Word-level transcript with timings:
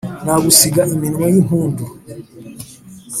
nagusiga 0.23 0.81
iminwe 0.95 1.25
y’impumdu 1.33 1.85